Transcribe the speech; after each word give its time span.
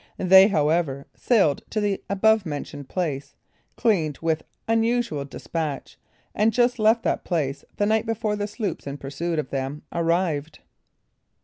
They, 0.17 0.47
however, 0.47 1.05
sailed 1.13 1.61
to 1.69 1.79
the 1.79 2.01
above 2.09 2.43
mentioned 2.43 2.89
place, 2.89 3.35
cleaned 3.77 4.17
with 4.17 4.41
unusual 4.67 5.25
despatch, 5.25 5.95
and 6.33 6.51
just 6.51 6.79
left 6.79 7.03
that 7.03 7.23
place 7.23 7.63
the 7.77 7.85
night 7.85 8.07
before 8.07 8.35
the 8.35 8.47
sloops 8.47 8.87
in 8.87 8.97
pursuit 8.97 9.37
of 9.37 9.51
them 9.51 9.83
arrived. 9.91 10.57